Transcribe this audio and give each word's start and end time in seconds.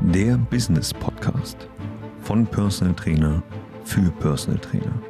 Der 0.00 0.38
Business 0.38 0.94
Podcast 0.94 1.68
von 2.22 2.46
Personal 2.46 2.94
Trainer 2.94 3.42
für 3.84 4.12
Personal 4.20 4.60
Trainer. 4.60 5.02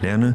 Lerne, 0.00 0.34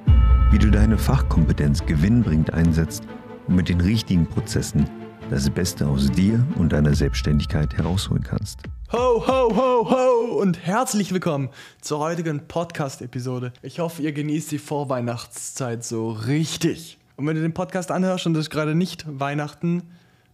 wie 0.51 0.59
du 0.59 0.69
deine 0.69 0.99
Fachkompetenz 0.99 1.83
gewinnbringend 1.83 2.53
einsetzt 2.53 3.03
und 3.47 3.55
mit 3.55 3.69
den 3.69 3.81
richtigen 3.81 4.27
Prozessen 4.27 4.87
das 5.31 5.49
Beste 5.49 5.87
aus 5.87 6.11
dir 6.11 6.45
und 6.57 6.73
deiner 6.73 6.93
Selbstständigkeit 6.93 7.75
herausholen 7.75 8.23
kannst. 8.23 8.59
Ho, 8.93 9.25
ho, 9.27 9.55
ho, 9.55 9.89
ho 9.89 10.39
und 10.39 10.63
herzlich 10.63 11.11
willkommen 11.11 11.49
zur 11.81 11.97
heutigen 11.97 12.47
Podcast-Episode. 12.47 13.51
Ich 13.63 13.79
hoffe, 13.79 14.03
ihr 14.03 14.13
genießt 14.13 14.51
die 14.51 14.59
Vorweihnachtszeit 14.59 15.83
so 15.83 16.11
richtig. 16.11 16.99
Und 17.15 17.25
wenn 17.25 17.35
du 17.35 17.41
den 17.41 17.55
Podcast 17.55 17.89
anhörst 17.89 18.27
und 18.27 18.35
es 18.35 18.41
ist 18.41 18.49
gerade 18.51 18.75
nicht 18.75 19.05
Weihnachten, 19.07 19.81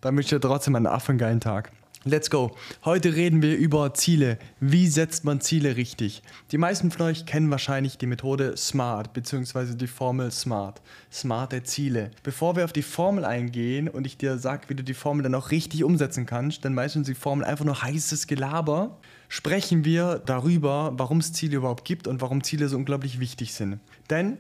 dann 0.02 0.18
wünsche 0.18 0.36
ich 0.36 0.42
dir 0.42 0.48
trotzdem 0.48 0.76
einen 0.76 0.86
affengeilen 0.86 1.40
Tag. 1.40 1.72
Let's 2.06 2.30
go. 2.30 2.52
Heute 2.84 3.16
reden 3.16 3.42
wir 3.42 3.56
über 3.56 3.94
Ziele. 3.94 4.38
Wie 4.60 4.88
setzt 4.88 5.24
man 5.24 5.40
Ziele 5.40 5.78
richtig? 5.78 6.22
Die 6.52 6.58
meisten 6.58 6.92
von 6.92 7.06
euch 7.06 7.26
kennen 7.26 7.50
wahrscheinlich 7.50 7.98
die 7.98 8.08
Methode 8.08 8.58
SMART 8.58 9.14
bzw. 9.14 9.76
die 9.76 9.88
Formel 9.88 10.30
SMART. 10.30 10.82
Smarte 11.10 11.64
Ziele. 11.64 12.12
Bevor 12.22 12.58
wir 12.58 12.66
auf 12.66 12.74
die 12.74 12.82
Formel 12.82 13.24
eingehen 13.24 13.88
und 13.88 14.06
ich 14.06 14.18
dir 14.18 14.38
sage, 14.38 14.64
wie 14.68 14.76
du 14.76 14.84
die 14.84 14.94
Formel 14.94 15.24
dann 15.24 15.34
auch 15.34 15.52
richtig 15.52 15.86
umsetzen 15.86 16.26
kannst, 16.26 16.66
denn 16.66 16.74
meistens 16.74 17.08
ist 17.08 17.16
die 17.16 17.22
Formel 17.22 17.46
einfach 17.46 17.64
nur 17.64 17.82
heißes 17.82 18.28
Gelaber, 18.28 19.00
sprechen 19.30 19.86
wir 19.86 20.22
darüber, 20.26 20.92
warum 20.98 21.20
es 21.20 21.32
Ziele 21.32 21.56
überhaupt 21.56 21.86
gibt 21.86 22.08
und 22.10 22.20
warum 22.20 22.44
Ziele 22.44 22.68
so 22.68 22.76
unglaublich 22.76 23.22
wichtig 23.22 23.54
sind. 23.54 23.80
Denn 24.10 24.40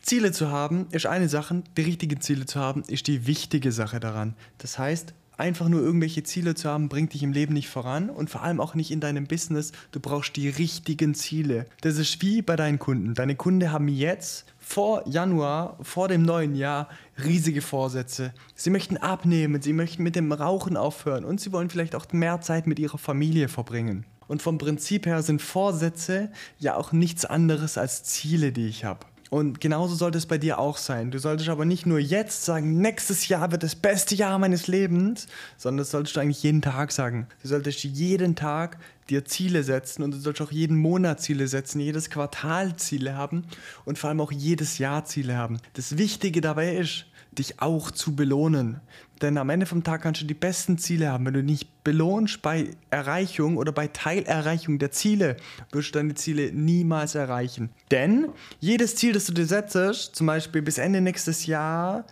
Ziele 0.00 0.30
zu 0.30 0.52
haben 0.52 0.86
ist 0.92 1.06
eine 1.06 1.28
Sache, 1.28 1.64
die 1.76 1.82
richtigen 1.82 2.20
Ziele 2.20 2.46
zu 2.46 2.60
haben 2.60 2.84
ist 2.86 3.08
die 3.08 3.26
wichtige 3.26 3.72
Sache 3.72 3.98
daran. 3.98 4.36
Das 4.58 4.78
heißt, 4.78 5.12
einfach 5.40 5.68
nur 5.68 5.80
irgendwelche 5.80 6.22
Ziele 6.22 6.54
zu 6.54 6.68
haben, 6.68 6.88
bringt 6.88 7.14
dich 7.14 7.22
im 7.22 7.32
Leben 7.32 7.54
nicht 7.54 7.68
voran 7.68 8.10
und 8.10 8.30
vor 8.30 8.42
allem 8.42 8.60
auch 8.60 8.74
nicht 8.74 8.90
in 8.90 9.00
deinem 9.00 9.26
Business. 9.26 9.72
Du 9.90 9.98
brauchst 9.98 10.36
die 10.36 10.48
richtigen 10.48 11.14
Ziele. 11.14 11.66
Das 11.80 11.98
ist 11.98 12.22
wie 12.22 12.42
bei 12.42 12.56
deinen 12.56 12.78
Kunden. 12.78 13.14
Deine 13.14 13.34
Kunden 13.34 13.72
haben 13.72 13.88
jetzt 13.88 14.44
vor 14.58 15.02
Januar, 15.08 15.78
vor 15.80 16.06
dem 16.06 16.22
neuen 16.22 16.54
Jahr, 16.54 16.88
riesige 17.24 17.62
Vorsätze. 17.62 18.32
Sie 18.54 18.70
möchten 18.70 18.98
abnehmen, 18.98 19.62
sie 19.62 19.72
möchten 19.72 20.02
mit 20.02 20.14
dem 20.14 20.30
Rauchen 20.30 20.76
aufhören 20.76 21.24
und 21.24 21.40
sie 21.40 21.52
wollen 21.52 21.70
vielleicht 21.70 21.94
auch 21.94 22.06
mehr 22.12 22.40
Zeit 22.40 22.66
mit 22.66 22.78
ihrer 22.78 22.98
Familie 22.98 23.48
verbringen. 23.48 24.04
Und 24.28 24.42
vom 24.42 24.58
Prinzip 24.58 25.06
her 25.06 25.22
sind 25.22 25.42
Vorsätze 25.42 26.30
ja 26.58 26.76
auch 26.76 26.92
nichts 26.92 27.24
anderes 27.24 27.76
als 27.78 28.04
Ziele, 28.04 28.52
die 28.52 28.68
ich 28.68 28.84
habe. 28.84 29.04
Und 29.30 29.60
genauso 29.60 29.94
sollte 29.94 30.18
es 30.18 30.26
bei 30.26 30.38
dir 30.38 30.58
auch 30.58 30.76
sein. 30.76 31.12
Du 31.12 31.18
solltest 31.20 31.48
aber 31.48 31.64
nicht 31.64 31.86
nur 31.86 32.00
jetzt 32.00 32.44
sagen, 32.44 32.80
nächstes 32.80 33.28
Jahr 33.28 33.52
wird 33.52 33.62
das 33.62 33.76
beste 33.76 34.16
Jahr 34.16 34.38
meines 34.40 34.66
Lebens, 34.66 35.28
sondern 35.56 35.78
das 35.78 35.92
solltest 35.92 36.16
du 36.16 36.20
eigentlich 36.20 36.42
jeden 36.42 36.62
Tag 36.62 36.90
sagen. 36.90 37.28
Du 37.40 37.48
solltest 37.48 37.84
jeden 37.84 38.34
Tag 38.34 38.76
dir 39.08 39.24
Ziele 39.24 39.62
setzen 39.62 40.02
und 40.02 40.12
du 40.12 40.18
solltest 40.18 40.48
auch 40.48 40.52
jeden 40.52 40.76
Monat 40.76 41.20
Ziele 41.20 41.46
setzen, 41.46 41.80
jedes 41.80 42.10
Quartal 42.10 42.76
Ziele 42.76 43.16
haben 43.16 43.44
und 43.84 43.98
vor 43.98 44.08
allem 44.08 44.20
auch 44.20 44.32
jedes 44.32 44.78
Jahr 44.78 45.04
Ziele 45.04 45.36
haben. 45.36 45.58
Das 45.74 45.96
Wichtige 45.96 46.40
dabei 46.40 46.76
ist, 46.76 47.06
dich 47.32 47.60
auch 47.60 47.90
zu 47.90 48.14
belohnen. 48.14 48.80
Denn 49.22 49.36
am 49.36 49.50
Ende 49.50 49.66
vom 49.66 49.84
Tag 49.84 50.02
kannst 50.02 50.22
du 50.22 50.26
die 50.26 50.34
besten 50.34 50.78
Ziele 50.78 51.10
haben. 51.10 51.26
Wenn 51.26 51.34
du 51.34 51.42
nicht 51.42 51.84
belohnst 51.84 52.40
bei 52.42 52.70
Erreichung 52.88 53.56
oder 53.56 53.72
bei 53.72 53.88
Teilerreichung 53.88 54.78
der 54.78 54.90
Ziele, 54.90 55.36
wirst 55.72 55.94
du 55.94 55.98
deine 55.98 56.14
Ziele 56.14 56.52
niemals 56.52 57.14
erreichen. 57.14 57.70
Denn 57.90 58.28
jedes 58.60 58.96
Ziel, 58.96 59.12
das 59.12 59.26
du 59.26 59.34
dir 59.34 59.46
setzt, 59.46 60.16
zum 60.16 60.26
Beispiel 60.26 60.62
bis 60.62 60.78
Ende 60.78 61.00
nächstes 61.00 61.46
Jahr, 61.46 62.04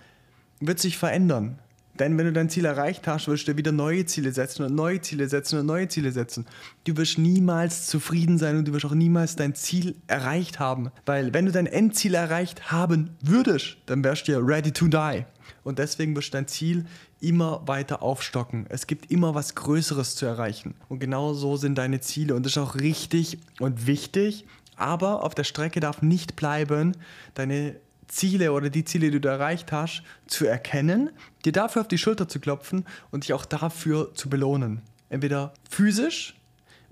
wird 0.60 0.80
sich 0.80 0.98
verändern. 0.98 1.58
Denn 1.98 2.16
wenn 2.16 2.26
du 2.26 2.32
dein 2.32 2.48
Ziel 2.48 2.64
erreicht 2.64 3.06
hast, 3.06 3.28
wirst 3.28 3.48
du 3.48 3.56
wieder 3.56 3.72
neue 3.72 4.06
Ziele 4.06 4.32
setzen 4.32 4.64
und 4.64 4.74
neue 4.74 5.00
Ziele 5.00 5.28
setzen 5.28 5.58
und 5.58 5.66
neue 5.66 5.88
Ziele 5.88 6.12
setzen. 6.12 6.46
Du 6.84 6.96
wirst 6.96 7.18
niemals 7.18 7.86
zufrieden 7.86 8.38
sein 8.38 8.56
und 8.56 8.68
du 8.68 8.72
wirst 8.72 8.84
auch 8.84 8.94
niemals 8.94 9.36
dein 9.36 9.54
Ziel 9.54 9.96
erreicht 10.06 10.60
haben. 10.60 10.90
Weil 11.06 11.34
wenn 11.34 11.46
du 11.46 11.52
dein 11.52 11.66
Endziel 11.66 12.14
erreicht 12.14 12.70
haben 12.70 13.16
würdest, 13.20 13.78
dann 13.86 14.04
wärst 14.04 14.28
du 14.28 14.32
ja 14.32 14.38
ready 14.38 14.72
to 14.72 14.86
die. 14.86 15.24
Und 15.64 15.78
deswegen 15.78 16.14
wirst 16.14 16.28
du 16.28 16.38
dein 16.38 16.46
Ziel 16.46 16.86
immer 17.20 17.66
weiter 17.66 18.02
aufstocken. 18.02 18.66
Es 18.68 18.86
gibt 18.86 19.10
immer 19.10 19.34
was 19.34 19.54
Größeres 19.54 20.14
zu 20.14 20.26
erreichen. 20.26 20.74
Und 20.88 21.00
genau 21.00 21.34
so 21.34 21.56
sind 21.56 21.76
deine 21.76 22.00
Ziele. 22.00 22.34
Und 22.34 22.44
das 22.46 22.52
ist 22.52 22.58
auch 22.58 22.76
richtig 22.76 23.38
und 23.58 23.86
wichtig. 23.86 24.44
Aber 24.76 25.24
auf 25.24 25.34
der 25.34 25.44
Strecke 25.44 25.80
darf 25.80 26.02
nicht 26.02 26.36
bleiben, 26.36 26.92
deine 27.34 27.76
Ziele 28.08 28.52
oder 28.52 28.70
die 28.70 28.84
Ziele, 28.84 29.10
die 29.10 29.20
du 29.20 29.28
erreicht 29.28 29.70
hast, 29.72 30.02
zu 30.26 30.46
erkennen, 30.46 31.10
dir 31.44 31.52
dafür 31.52 31.82
auf 31.82 31.88
die 31.88 31.98
Schulter 31.98 32.28
zu 32.28 32.40
klopfen 32.40 32.84
und 33.10 33.24
dich 33.24 33.32
auch 33.32 33.44
dafür 33.44 34.14
zu 34.14 34.28
belohnen. 34.28 34.82
Entweder 35.08 35.54
physisch 35.68 36.34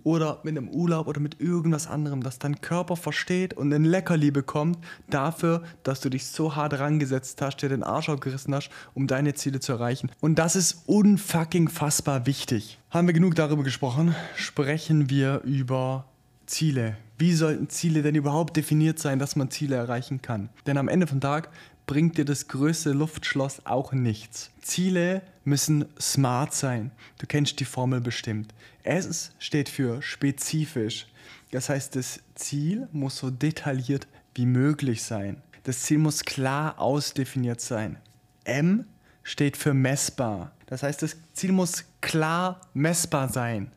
oder 0.07 0.39
mit 0.45 0.57
einem 0.57 0.69
Urlaub 0.69 1.09
oder 1.09 1.19
mit 1.19 1.41
irgendwas 1.41 1.89
anderem, 1.89 2.23
dass 2.23 2.39
dein 2.39 2.61
Körper 2.61 2.95
versteht 2.95 3.55
und 3.55 3.75
ein 3.75 3.85
Leckerli 3.85 4.31
bekommt 4.31 4.79
dafür, 5.11 5.65
dass 5.83 6.01
du 6.01 6.11
dich 6.11 6.29
so 6.29 6.55
hart 6.55 6.79
rangesetzt 6.79 7.43
hast, 7.43 7.57
dir 7.57 7.69
den 7.69 7.83
Arsch 7.83 8.09
aufgerissen 8.09 8.55
hast, 8.55 8.71
um 8.95 9.09
deine 9.09 9.35
Ziele 9.35 9.59
zu 9.59 9.73
erreichen. 9.73 10.13
Und 10.21 10.37
das 10.37 10.55
ist 10.55 10.85
unfucking 10.87 11.69
fassbar 11.69 12.25
wichtig. 12.25 12.79
Haben 12.91 13.09
wir 13.09 13.15
genug 13.15 13.35
darüber 13.35 13.65
gesprochen? 13.65 14.15
Sprechen 14.37 15.11
wir 15.11 15.41
über 15.43 16.07
Ziele. 16.47 16.97
Wie 17.19 17.33
sollten 17.33 17.69
Ziele 17.69 18.03
denn 18.03 18.15
überhaupt 18.15 18.57
definiert 18.57 18.99
sein, 18.99 19.19
dass 19.19 19.37
man 19.37 19.51
Ziele 19.51 19.77
erreichen 19.77 20.23
kann? 20.23 20.49
Denn 20.67 20.79
am 20.79 20.89
Ende 20.89 21.07
vom 21.07 21.21
Tag 21.21 21.51
bringt 21.87 22.19
dir 22.19 22.25
das 22.25 22.49
größte 22.49 22.93
Luftschloss 22.93 23.65
auch 23.65 23.93
nichts. 23.93 24.51
Ziele 24.61 25.23
müssen 25.45 25.87
smart 26.01 26.53
sein. 26.53 26.91
Du 27.19 27.27
kennst 27.27 27.61
die 27.61 27.65
Formel 27.65 28.01
bestimmt. 28.01 28.53
S 28.83 29.33
steht 29.39 29.69
für 29.69 30.03
spezifisch. 30.03 31.07
Das 31.53 31.69
heißt, 31.69 31.97
das 31.97 32.21
Ziel 32.35 32.89
muss 32.93 33.17
so 33.19 33.31
detailliert 33.31 34.07
wie 34.35 34.47
möglich 34.47 35.03
sein. 35.03 35.43
Das 35.63 35.83
Ziel 35.83 35.99
muss 35.99 36.25
klar 36.25 36.79
ausdefiniert 36.81 37.61
sein. 37.61 37.97
M 38.45 38.85
steht 39.23 39.57
für 39.57 39.75
messbar. 39.75 40.53
Das 40.67 40.83
heißt, 40.83 41.03
das 41.03 41.17
Ziel 41.33 41.53
muss 41.53 41.85
klar 42.01 42.61
messbar 42.75 43.29
sein 43.29 43.71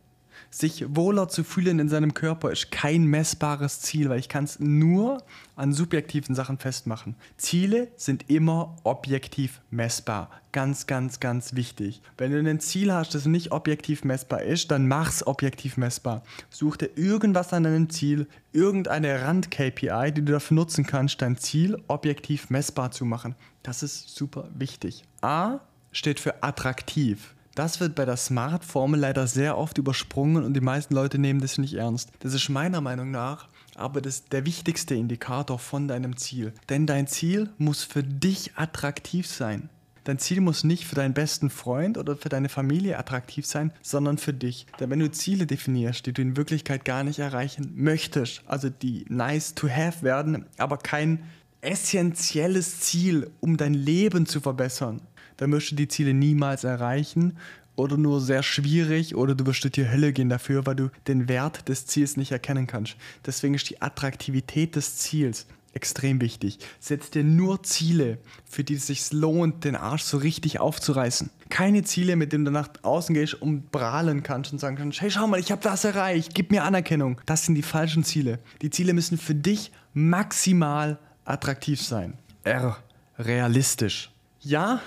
sich 0.51 0.85
wohler 0.95 1.29
zu 1.29 1.43
fühlen 1.43 1.79
in 1.79 1.89
seinem 1.89 2.13
Körper 2.13 2.51
ist 2.51 2.71
kein 2.71 3.05
messbares 3.05 3.81
Ziel, 3.81 4.09
weil 4.09 4.19
ich 4.19 4.29
kann 4.29 4.45
es 4.45 4.59
nur 4.59 5.23
an 5.55 5.73
subjektiven 5.73 6.33
Sachen 6.33 6.57
festmachen. 6.57 7.15
Ziele 7.37 7.89
sind 7.95 8.29
immer 8.29 8.75
objektiv 8.83 9.61
messbar. 9.69 10.29
Ganz, 10.51 10.87
ganz, 10.87 11.19
ganz 11.19 11.53
wichtig. 11.53 12.01
Wenn 12.17 12.31
du 12.31 12.39
ein 12.39 12.59
Ziel 12.59 12.91
hast, 12.91 13.13
das 13.13 13.25
nicht 13.25 13.51
objektiv 13.51 14.03
messbar 14.03 14.41
ist, 14.41 14.71
dann 14.71 14.87
mach's 14.87 15.25
objektiv 15.25 15.77
messbar. 15.77 16.23
Such 16.49 16.77
dir 16.77 16.89
irgendwas 16.95 17.53
an 17.53 17.63
deinem 17.63 17.89
Ziel, 17.89 18.27
irgendeine 18.51 19.21
Rand-KPI, 19.21 20.11
die 20.13 20.25
du 20.25 20.31
dafür 20.31 20.55
nutzen 20.55 20.85
kannst, 20.85 21.21
dein 21.21 21.37
Ziel 21.37 21.77
objektiv 21.87 22.49
messbar 22.49 22.89
zu 22.89 23.05
machen. 23.05 23.35
Das 23.61 23.83
ist 23.83 24.15
super 24.15 24.49
wichtig. 24.55 25.03
A 25.21 25.59
steht 25.91 26.19
für 26.19 26.41
attraktiv. 26.41 27.35
Das 27.55 27.79
wird 27.79 27.95
bei 27.95 28.05
der 28.05 28.17
Smart-Formel 28.17 28.99
leider 28.99 29.27
sehr 29.27 29.57
oft 29.57 29.77
übersprungen 29.77 30.43
und 30.43 30.53
die 30.53 30.61
meisten 30.61 30.93
Leute 30.93 31.19
nehmen 31.19 31.41
das 31.41 31.57
nicht 31.57 31.73
ernst. 31.73 32.11
Das 32.19 32.33
ist 32.33 32.49
meiner 32.49 32.81
Meinung 32.81 33.11
nach 33.11 33.47
aber 33.79 34.01
das 34.01 34.25
der 34.25 34.45
wichtigste 34.45 34.93
Indikator 34.93 35.57
von 35.57 35.87
deinem 35.87 36.17
Ziel. 36.17 36.53
Denn 36.67 36.85
dein 36.85 37.07
Ziel 37.07 37.49
muss 37.57 37.83
für 37.83 38.03
dich 38.03 38.51
attraktiv 38.55 39.25
sein. 39.25 39.69
Dein 40.03 40.19
Ziel 40.19 40.41
muss 40.41 40.63
nicht 40.63 40.85
für 40.85 40.95
deinen 40.95 41.13
besten 41.13 41.49
Freund 41.49 41.97
oder 41.97 42.15
für 42.15 42.29
deine 42.29 42.49
Familie 42.49 42.97
attraktiv 42.97 43.45
sein, 43.45 43.71
sondern 43.81 44.17
für 44.17 44.33
dich. 44.33 44.65
Denn 44.79 44.89
wenn 44.89 44.99
du 44.99 45.11
Ziele 45.11 45.45
definierst, 45.45 46.05
die 46.05 46.13
du 46.13 46.21
in 46.21 46.37
Wirklichkeit 46.37 46.83
gar 46.85 47.03
nicht 47.03 47.19
erreichen 47.19 47.71
möchtest, 47.75 48.41
also 48.47 48.69
die 48.69 49.05
nice 49.07 49.55
to 49.55 49.69
have 49.69 50.01
werden, 50.01 50.45
aber 50.57 50.77
kein 50.77 51.23
essentielles 51.61 52.79
Ziel, 52.79 53.29
um 53.41 53.57
dein 53.57 53.73
Leben 53.73 54.25
zu 54.25 54.39
verbessern, 54.39 55.01
dann 55.39 55.51
wirst 55.51 55.71
du 55.71 55.75
die 55.75 55.87
Ziele 55.87 56.13
niemals 56.13 56.63
erreichen 56.63 57.37
oder 57.75 57.97
nur 57.97 58.19
sehr 58.19 58.43
schwierig 58.43 59.15
oder 59.15 59.35
du 59.35 59.45
wirst 59.45 59.63
durch 59.63 59.71
die 59.71 59.89
Hölle 59.89 60.11
gehen 60.11 60.29
dafür, 60.29 60.65
weil 60.65 60.75
du 60.75 60.89
den 61.07 61.29
Wert 61.29 61.69
des 61.69 61.85
Ziels 61.85 62.17
nicht 62.17 62.31
erkennen 62.31 62.67
kannst. 62.67 62.97
Deswegen 63.25 63.53
ist 63.53 63.69
die 63.69 63.81
Attraktivität 63.81 64.75
des 64.75 64.97
Ziels 64.97 65.47
extrem 65.73 66.19
wichtig. 66.19 66.59
Setz 66.79 67.09
dir 67.09 67.23
nur 67.23 67.63
Ziele, 67.63 68.17
für 68.43 68.65
die 68.65 68.73
es 68.73 68.87
sich 68.87 69.13
lohnt, 69.13 69.63
den 69.63 69.77
Arsch 69.77 70.03
so 70.03 70.17
richtig 70.17 70.59
aufzureißen. 70.59 71.29
Keine 71.49 71.83
Ziele, 71.83 72.17
mit 72.17 72.33
denen 72.33 72.43
du 72.43 72.51
nach 72.51 72.69
außen 72.81 73.13
gehst 73.15 73.35
und 73.35 73.71
prahlen 73.71 74.23
kannst 74.23 74.51
und 74.51 74.59
sagen 74.59 74.75
kannst, 74.75 74.99
hey, 74.99 75.09
schau 75.09 75.27
mal, 75.27 75.39
ich 75.39 75.51
habe 75.51 75.61
das 75.61 75.85
erreicht, 75.85 76.33
gib 76.33 76.51
mir 76.51 76.63
Anerkennung. 76.63 77.21
Das 77.25 77.45
sind 77.45 77.55
die 77.55 77.61
falschen 77.61 78.03
Ziele. 78.03 78.39
Die 78.61 78.71
Ziele 78.71 78.93
müssen 78.93 79.17
für 79.17 79.35
dich 79.35 79.71
maximal 79.93 80.99
attraktiv 81.23 81.81
sein. 81.81 82.15
R. 82.43 82.77
Realistisch. 83.17 84.11
Ja, 84.41 84.81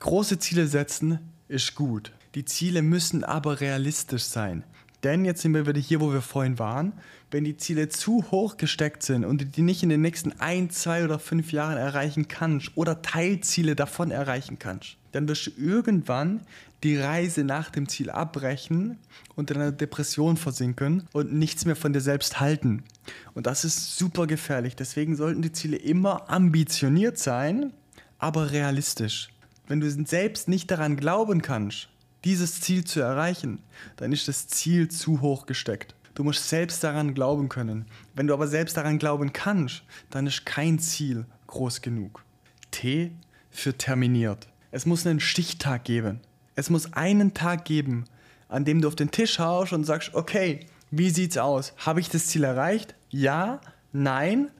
große 0.00 0.38
Ziele 0.38 0.66
setzen 0.66 1.18
ist 1.48 1.74
gut. 1.74 2.12
Die 2.34 2.44
Ziele 2.44 2.82
müssen 2.82 3.24
aber 3.24 3.60
realistisch 3.60 4.24
sein. 4.24 4.64
Denn 5.02 5.24
jetzt 5.24 5.40
sind 5.40 5.54
wir 5.54 5.66
wieder 5.66 5.80
hier, 5.80 6.02
wo 6.02 6.12
wir 6.12 6.20
vorhin 6.20 6.58
waren. 6.58 6.92
Wenn 7.30 7.44
die 7.44 7.56
Ziele 7.56 7.88
zu 7.88 8.30
hoch 8.30 8.58
gesteckt 8.58 9.02
sind 9.02 9.24
und 9.24 9.40
du 9.40 9.46
die 9.46 9.62
nicht 9.62 9.82
in 9.82 9.88
den 9.88 10.02
nächsten 10.02 10.38
ein, 10.40 10.68
zwei 10.68 11.04
oder 11.04 11.18
fünf 11.18 11.52
Jahren 11.52 11.78
erreichen 11.78 12.28
kannst 12.28 12.72
oder 12.74 13.00
Teilziele 13.00 13.74
davon 13.74 14.10
erreichen 14.10 14.58
kannst, 14.58 14.96
dann 15.12 15.26
wirst 15.26 15.46
du 15.46 15.50
irgendwann 15.56 16.40
die 16.82 16.98
Reise 16.98 17.44
nach 17.44 17.70
dem 17.70 17.88
Ziel 17.88 18.10
abbrechen 18.10 18.98
und 19.36 19.50
in 19.50 19.56
einer 19.56 19.72
Depression 19.72 20.36
versinken 20.36 21.08
und 21.12 21.32
nichts 21.32 21.64
mehr 21.64 21.76
von 21.76 21.94
dir 21.94 22.02
selbst 22.02 22.40
halten. 22.40 22.84
Und 23.32 23.46
das 23.46 23.64
ist 23.64 23.96
super 23.96 24.26
gefährlich. 24.26 24.76
Deswegen 24.76 25.16
sollten 25.16 25.40
die 25.40 25.52
Ziele 25.52 25.76
immer 25.78 26.30
ambitioniert 26.30 27.18
sein, 27.18 27.72
aber 28.18 28.50
realistisch. 28.50 29.30
Wenn 29.66 29.80
du 29.80 29.90
selbst 29.90 30.48
nicht 30.48 30.70
daran 30.70 30.96
glauben 30.96 31.42
kannst, 31.42 31.88
dieses 32.24 32.60
Ziel 32.60 32.84
zu 32.84 33.00
erreichen, 33.00 33.62
dann 33.96 34.12
ist 34.12 34.28
das 34.28 34.48
Ziel 34.48 34.88
zu 34.88 35.20
hoch 35.20 35.46
gesteckt. 35.46 35.94
Du 36.14 36.24
musst 36.24 36.48
selbst 36.48 36.82
daran 36.82 37.14
glauben 37.14 37.48
können. 37.48 37.86
Wenn 38.14 38.26
du 38.26 38.34
aber 38.34 38.48
selbst 38.48 38.76
daran 38.76 38.98
glauben 38.98 39.32
kannst, 39.32 39.84
dann 40.10 40.26
ist 40.26 40.44
kein 40.44 40.80
Ziel 40.80 41.26
groß 41.46 41.80
genug. 41.80 42.24
T 42.72 43.12
für 43.50 43.76
terminiert. 43.78 44.48
Es 44.70 44.84
muss 44.84 45.06
einen 45.06 45.20
Stichtag 45.20 45.84
geben. 45.84 46.20
Es 46.56 46.70
muss 46.70 46.92
einen 46.92 47.34
Tag 47.34 47.64
geben, 47.64 48.04
an 48.48 48.64
dem 48.64 48.80
du 48.80 48.88
auf 48.88 48.96
den 48.96 49.12
Tisch 49.12 49.38
haust 49.38 49.72
und 49.72 49.84
sagst, 49.84 50.14
okay, 50.14 50.66
wie 50.90 51.10
sieht's 51.10 51.38
aus? 51.38 51.72
Habe 51.76 52.00
ich 52.00 52.08
das 52.08 52.26
Ziel 52.26 52.44
erreicht? 52.44 52.94
Ja? 53.10 53.60
Nein? 53.92 54.50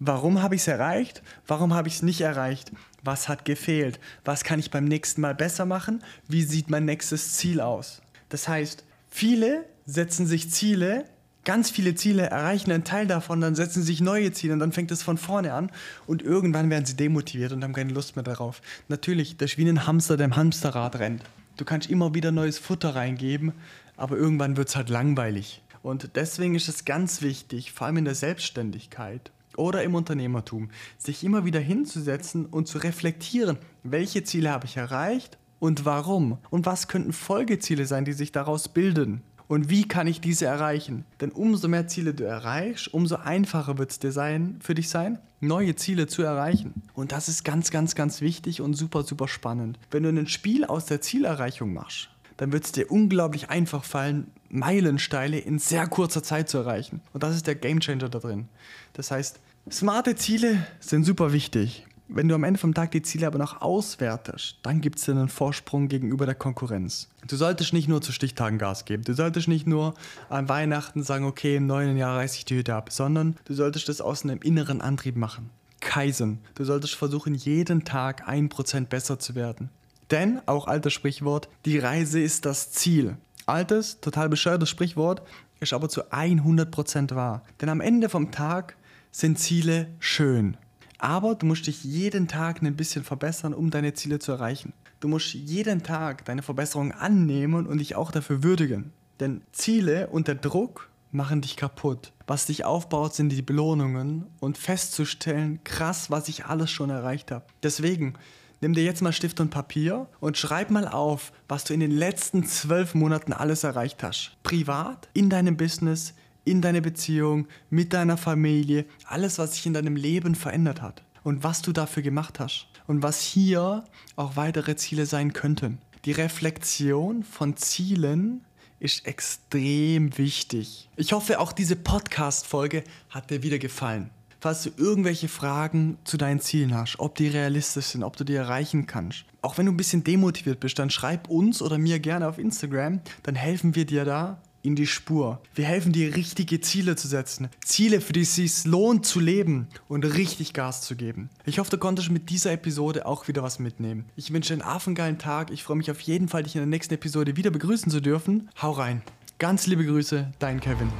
Warum 0.00 0.42
habe 0.42 0.54
ich 0.54 0.60
es 0.60 0.68
erreicht? 0.68 1.22
Warum 1.46 1.72
habe 1.72 1.88
ich 1.88 1.94
es 1.94 2.02
nicht 2.02 2.20
erreicht? 2.20 2.70
Was 3.08 3.26
hat 3.26 3.46
gefehlt? 3.46 3.98
Was 4.26 4.44
kann 4.44 4.60
ich 4.60 4.70
beim 4.70 4.84
nächsten 4.84 5.22
Mal 5.22 5.34
besser 5.34 5.64
machen? 5.64 6.04
Wie 6.28 6.42
sieht 6.42 6.68
mein 6.68 6.84
nächstes 6.84 7.38
Ziel 7.38 7.62
aus? 7.62 8.02
Das 8.28 8.48
heißt, 8.48 8.84
viele 9.08 9.64
setzen 9.86 10.26
sich 10.26 10.50
Ziele, 10.50 11.06
ganz 11.46 11.70
viele 11.70 11.94
Ziele, 11.94 12.24
erreichen 12.24 12.70
einen 12.70 12.84
Teil 12.84 13.06
davon, 13.06 13.40
dann 13.40 13.54
setzen 13.54 13.82
sich 13.82 14.02
neue 14.02 14.32
Ziele 14.32 14.52
und 14.52 14.58
dann 14.58 14.72
fängt 14.72 14.90
es 14.90 15.02
von 15.02 15.16
vorne 15.16 15.54
an 15.54 15.72
und 16.06 16.20
irgendwann 16.20 16.68
werden 16.68 16.84
sie 16.84 16.96
demotiviert 16.96 17.52
und 17.52 17.64
haben 17.64 17.72
keine 17.72 17.94
Lust 17.94 18.14
mehr 18.14 18.24
darauf. 18.24 18.60
Natürlich, 18.88 19.38
das 19.38 19.52
ist 19.52 19.56
wie 19.56 19.66
ein 19.66 19.86
Hamster, 19.86 20.18
der 20.18 20.26
im 20.26 20.36
Hamsterrad 20.36 20.98
rennt. 20.98 21.22
Du 21.56 21.64
kannst 21.64 21.88
immer 21.88 22.12
wieder 22.12 22.30
neues 22.30 22.58
Futter 22.58 22.94
reingeben, 22.94 23.54
aber 23.96 24.18
irgendwann 24.18 24.58
wird 24.58 24.68
es 24.68 24.76
halt 24.76 24.90
langweilig. 24.90 25.62
Und 25.82 26.10
deswegen 26.14 26.54
ist 26.54 26.68
es 26.68 26.84
ganz 26.84 27.22
wichtig, 27.22 27.72
vor 27.72 27.86
allem 27.86 27.96
in 27.96 28.04
der 28.04 28.14
Selbstständigkeit 28.14 29.30
oder 29.58 29.82
im 29.82 29.94
Unternehmertum, 29.94 30.70
sich 30.96 31.24
immer 31.24 31.44
wieder 31.44 31.60
hinzusetzen 31.60 32.46
und 32.46 32.68
zu 32.68 32.78
reflektieren, 32.78 33.58
welche 33.82 34.24
Ziele 34.24 34.50
habe 34.50 34.66
ich 34.66 34.76
erreicht 34.76 35.38
und 35.58 35.84
warum 35.84 36.38
und 36.50 36.66
was 36.66 36.88
könnten 36.88 37.12
Folgeziele 37.12 37.86
sein, 37.86 38.04
die 38.04 38.12
sich 38.12 38.32
daraus 38.32 38.68
bilden 38.68 39.22
und 39.48 39.70
wie 39.70 39.88
kann 39.88 40.06
ich 40.06 40.20
diese 40.20 40.44
erreichen? 40.44 41.06
Denn 41.20 41.30
umso 41.30 41.68
mehr 41.68 41.88
Ziele 41.88 42.12
du 42.12 42.24
erreichst, 42.24 42.92
umso 42.92 43.16
einfacher 43.16 43.78
wird 43.78 43.90
es 43.90 43.98
dir 43.98 44.12
sein, 44.12 44.58
für 44.60 44.74
dich 44.74 44.90
sein, 44.90 45.18
neue 45.40 45.74
Ziele 45.74 46.06
zu 46.06 46.22
erreichen. 46.22 46.82
Und 46.94 47.12
das 47.12 47.28
ist 47.28 47.44
ganz, 47.44 47.70
ganz, 47.70 47.94
ganz 47.94 48.20
wichtig 48.20 48.60
und 48.60 48.74
super, 48.74 49.04
super 49.04 49.26
spannend. 49.26 49.78
Wenn 49.90 50.02
du 50.02 50.10
ein 50.10 50.26
Spiel 50.26 50.66
aus 50.66 50.84
der 50.84 51.00
Zielerreichung 51.00 51.72
machst, 51.72 52.10
dann 52.36 52.52
wird 52.52 52.64
es 52.64 52.72
dir 52.72 52.90
unglaublich 52.90 53.48
einfach 53.48 53.84
fallen, 53.84 54.30
Meilensteine 54.50 55.38
in 55.38 55.58
sehr 55.58 55.86
kurzer 55.86 56.22
Zeit 56.22 56.48
zu 56.48 56.58
erreichen. 56.58 57.00
Und 57.12 57.22
das 57.22 57.34
ist 57.34 57.46
der 57.46 57.54
Gamechanger 57.54 58.08
da 58.08 58.18
drin. 58.18 58.48
Das 58.92 59.10
heißt, 59.10 59.40
smarte 59.70 60.16
Ziele 60.16 60.66
sind 60.80 61.04
super 61.04 61.32
wichtig. 61.32 61.86
Wenn 62.10 62.26
du 62.26 62.34
am 62.34 62.44
Ende 62.44 62.58
vom 62.58 62.72
Tag 62.72 62.90
die 62.92 63.02
Ziele 63.02 63.26
aber 63.26 63.38
noch 63.38 63.60
auswertest, 63.60 64.60
dann 64.62 64.80
gibt 64.80 64.98
es 64.98 65.04
dir 65.04 65.12
einen 65.12 65.28
Vorsprung 65.28 65.88
gegenüber 65.88 66.24
der 66.24 66.34
Konkurrenz. 66.34 67.08
Du 67.26 67.36
solltest 67.36 67.74
nicht 67.74 67.86
nur 67.86 68.00
zu 68.00 68.12
Stichtagen 68.12 68.56
Gas 68.56 68.86
geben. 68.86 69.04
Du 69.04 69.12
solltest 69.12 69.46
nicht 69.46 69.66
nur 69.66 69.92
an 70.30 70.48
Weihnachten 70.48 71.02
sagen, 71.02 71.26
okay, 71.26 71.56
im 71.56 71.66
neuen 71.66 71.98
Jahr 71.98 72.16
reiße 72.16 72.38
ich 72.38 72.44
die 72.46 72.56
Hütte 72.56 72.74
ab, 72.74 72.90
sondern 72.90 73.36
du 73.44 73.52
solltest 73.52 73.90
das 73.90 74.00
aus 74.00 74.24
einem 74.24 74.40
inneren 74.40 74.80
Antrieb 74.80 75.16
machen. 75.16 75.50
Kaizen. 75.80 76.38
Du 76.54 76.64
solltest 76.64 76.94
versuchen, 76.94 77.34
jeden 77.34 77.84
Tag 77.84 78.26
ein 78.26 78.48
Prozent 78.48 78.88
besser 78.88 79.18
zu 79.18 79.34
werden. 79.34 79.68
Denn, 80.10 80.40
auch 80.46 80.66
altes 80.66 80.94
Sprichwort, 80.94 81.50
die 81.66 81.78
Reise 81.78 82.20
ist 82.20 82.46
das 82.46 82.72
Ziel. 82.72 83.18
Altes, 83.44 84.00
total 84.00 84.30
bescheuertes 84.30 84.70
Sprichwort, 84.70 85.22
ist 85.60 85.74
aber 85.74 85.90
zu 85.90 86.10
100% 86.10 87.14
wahr. 87.14 87.42
Denn 87.60 87.68
am 87.68 87.82
Ende 87.82 88.08
vom 88.08 88.30
Tag 88.30 88.77
sind 89.10 89.38
Ziele 89.38 89.88
schön. 89.98 90.56
Aber 90.98 91.34
du 91.34 91.46
musst 91.46 91.66
dich 91.66 91.84
jeden 91.84 92.26
Tag 92.28 92.62
ein 92.62 92.76
bisschen 92.76 93.04
verbessern, 93.04 93.54
um 93.54 93.70
deine 93.70 93.94
Ziele 93.94 94.18
zu 94.18 94.32
erreichen. 94.32 94.72
Du 95.00 95.06
musst 95.06 95.32
jeden 95.32 95.84
Tag 95.84 96.24
deine 96.24 96.42
Verbesserung 96.42 96.92
annehmen 96.92 97.66
und 97.66 97.78
dich 97.78 97.94
auch 97.94 98.10
dafür 98.10 98.42
würdigen. 98.42 98.92
Denn 99.20 99.42
Ziele 99.52 100.08
und 100.08 100.26
der 100.26 100.34
Druck 100.34 100.90
machen 101.12 101.40
dich 101.40 101.56
kaputt. 101.56 102.12
Was 102.26 102.46
dich 102.46 102.64
aufbaut, 102.64 103.14
sind 103.14 103.30
die 103.30 103.42
Belohnungen 103.42 104.26
und 104.40 104.58
festzustellen, 104.58 105.60
krass, 105.64 106.10
was 106.10 106.28
ich 106.28 106.46
alles 106.46 106.70
schon 106.70 106.90
erreicht 106.90 107.30
habe. 107.30 107.46
Deswegen, 107.62 108.14
nimm 108.60 108.74
dir 108.74 108.84
jetzt 108.84 109.00
mal 109.00 109.12
Stift 109.12 109.40
und 109.40 109.50
Papier 109.50 110.08
und 110.20 110.36
schreib 110.36 110.70
mal 110.70 110.86
auf, 110.86 111.32
was 111.48 111.64
du 111.64 111.74
in 111.74 111.80
den 111.80 111.92
letzten 111.92 112.44
zwölf 112.44 112.94
Monaten 112.94 113.32
alles 113.32 113.64
erreicht 113.64 114.02
hast. 114.02 114.36
Privat, 114.42 115.08
in 115.14 115.30
deinem 115.30 115.56
Business, 115.56 116.14
in 116.50 116.62
deine 116.62 116.82
Beziehung, 116.82 117.46
mit 117.70 117.92
deiner 117.92 118.16
Familie, 118.16 118.84
alles, 119.04 119.38
was 119.38 119.54
sich 119.54 119.66
in 119.66 119.74
deinem 119.74 119.96
Leben 119.96 120.34
verändert 120.34 120.82
hat 120.82 121.02
und 121.22 121.44
was 121.44 121.62
du 121.62 121.72
dafür 121.72 122.02
gemacht 122.02 122.40
hast 122.40 122.68
und 122.86 123.02
was 123.02 123.20
hier 123.20 123.84
auch 124.16 124.36
weitere 124.36 124.76
Ziele 124.76 125.06
sein 125.06 125.32
könnten. 125.32 125.78
Die 126.04 126.12
Reflexion 126.12 127.22
von 127.22 127.56
Zielen 127.56 128.44
ist 128.80 129.06
extrem 129.06 130.16
wichtig. 130.16 130.88
Ich 130.96 131.12
hoffe, 131.12 131.40
auch 131.40 131.52
diese 131.52 131.76
Podcast-Folge 131.76 132.84
hat 133.10 133.30
dir 133.30 133.42
wieder 133.42 133.58
gefallen. 133.58 134.10
Falls 134.40 134.62
du 134.62 134.70
irgendwelche 134.76 135.26
Fragen 135.26 135.98
zu 136.04 136.16
deinen 136.16 136.38
Zielen 136.38 136.72
hast, 136.72 137.00
ob 137.00 137.16
die 137.16 137.26
realistisch 137.26 137.86
sind, 137.86 138.04
ob 138.04 138.16
du 138.16 138.22
die 138.22 138.36
erreichen 138.36 138.86
kannst, 138.86 139.24
auch 139.42 139.58
wenn 139.58 139.66
du 139.66 139.72
ein 139.72 139.76
bisschen 139.76 140.04
demotiviert 140.04 140.60
bist, 140.60 140.78
dann 140.78 140.90
schreib 140.90 141.28
uns 141.28 141.60
oder 141.60 141.76
mir 141.76 141.98
gerne 141.98 142.28
auf 142.28 142.38
Instagram, 142.38 143.00
dann 143.24 143.34
helfen 143.34 143.74
wir 143.74 143.84
dir 143.84 144.04
da 144.04 144.40
in 144.68 144.76
die 144.76 144.86
Spur. 144.86 145.40
Wir 145.54 145.64
helfen 145.64 145.92
dir, 145.92 146.14
richtige 146.14 146.60
Ziele 146.60 146.94
zu 146.94 147.08
setzen. 147.08 147.48
Ziele, 147.64 148.00
für 148.02 148.12
die 148.12 148.20
es 148.20 148.34
sich 148.34 148.64
lohnt 148.66 149.06
zu 149.06 149.18
leben 149.18 149.66
und 149.88 150.04
richtig 150.04 150.52
Gas 150.52 150.82
zu 150.82 150.94
geben. 150.94 151.30
Ich 151.46 151.58
hoffe, 151.58 151.70
du 151.70 151.78
konntest 151.78 152.10
mit 152.10 152.28
dieser 152.28 152.52
Episode 152.52 153.06
auch 153.06 153.28
wieder 153.28 153.42
was 153.42 153.58
mitnehmen. 153.58 154.04
Ich 154.14 154.32
wünsche 154.32 154.54
dir 154.54 154.62
einen 154.62 154.70
affengeilen 154.70 155.18
Tag. 155.18 155.50
Ich 155.50 155.64
freue 155.64 155.78
mich 155.78 155.90
auf 155.90 156.00
jeden 156.00 156.28
Fall, 156.28 156.42
dich 156.42 156.54
in 156.54 156.60
der 156.60 156.66
nächsten 156.66 156.94
Episode 156.94 157.36
wieder 157.36 157.50
begrüßen 157.50 157.90
zu 157.90 158.00
dürfen. 158.00 158.50
Hau 158.60 158.72
rein. 158.72 159.02
Ganz 159.38 159.66
liebe 159.66 159.86
Grüße, 159.86 160.30
dein 160.38 160.60
Kevin. 160.60 160.90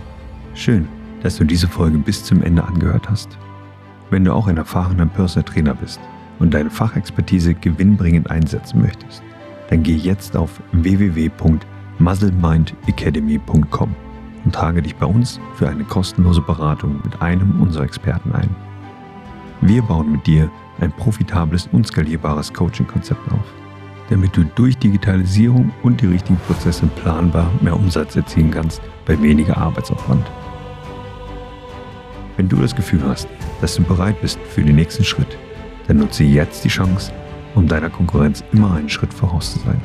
Schön, 0.54 0.88
dass 1.22 1.36
du 1.36 1.44
diese 1.44 1.68
Folge 1.68 1.98
bis 1.98 2.24
zum 2.24 2.42
Ende 2.42 2.64
angehört 2.64 3.10
hast. 3.10 3.28
Wenn 4.10 4.24
du 4.24 4.32
auch 4.32 4.46
ein 4.46 4.56
erfahrener 4.56 5.06
Personal 5.06 5.44
Trainer 5.44 5.74
bist 5.74 6.00
und 6.38 6.54
deine 6.54 6.70
Fachexpertise 6.70 7.52
gewinnbringend 7.52 8.30
einsetzen 8.30 8.80
möchtest, 8.80 9.22
dann 9.68 9.82
geh 9.82 9.96
jetzt 9.96 10.34
auf 10.38 10.62
www.trainer.com 10.72 11.67
muzzlemindacademy.com 11.98 13.94
und 14.44 14.54
trage 14.54 14.82
dich 14.82 14.96
bei 14.96 15.06
uns 15.06 15.40
für 15.54 15.68
eine 15.68 15.84
kostenlose 15.84 16.40
Beratung 16.40 17.00
mit 17.04 17.20
einem 17.20 17.60
unserer 17.60 17.84
Experten 17.84 18.32
ein. 18.32 18.48
Wir 19.60 19.82
bauen 19.82 20.12
mit 20.12 20.26
dir 20.26 20.50
ein 20.80 20.92
profitables 20.92 21.68
und 21.72 21.86
skalierbares 21.86 22.52
Coaching-Konzept 22.52 23.32
auf, 23.32 23.44
damit 24.08 24.36
du 24.36 24.44
durch 24.54 24.78
Digitalisierung 24.78 25.72
und 25.82 26.00
die 26.00 26.06
richtigen 26.06 26.38
Prozesse 26.46 26.86
planbar 26.86 27.50
mehr 27.60 27.74
Umsatz 27.74 28.14
erzielen 28.14 28.50
kannst 28.50 28.80
bei 29.04 29.20
weniger 29.20 29.58
Arbeitsaufwand. 29.58 30.24
Wenn 32.36 32.48
du 32.48 32.56
das 32.56 32.76
Gefühl 32.76 33.02
hast, 33.04 33.28
dass 33.60 33.74
du 33.74 33.82
bereit 33.82 34.20
bist 34.20 34.38
für 34.48 34.62
den 34.62 34.76
nächsten 34.76 35.02
Schritt, 35.02 35.36
dann 35.88 35.96
nutze 35.96 36.22
jetzt 36.22 36.64
die 36.64 36.68
Chance, 36.68 37.12
um 37.56 37.66
deiner 37.66 37.90
Konkurrenz 37.90 38.44
immer 38.52 38.74
einen 38.74 38.88
Schritt 38.88 39.12
voraus 39.12 39.54
zu 39.54 39.58
sein. 39.58 39.80